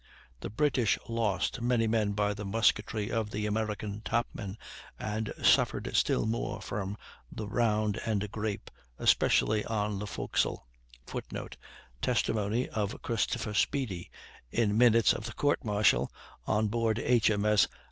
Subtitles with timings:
[0.39, 4.57] The British lost many men by the musketry of the American topmen,
[4.97, 6.97] and suffered still more from
[7.31, 10.65] the round and grape, especially on the forecastle,
[11.05, 11.55] [Footnote:
[12.01, 14.09] Testimony of Christopher Speedy,
[14.49, 16.11] in minutes of the Court martial
[16.47, 17.29] on board H.
[17.29, 17.45] M.
[17.45, 17.67] S.